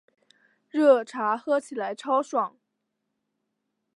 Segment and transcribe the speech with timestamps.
[0.71, 2.57] 热茶喝起来超爽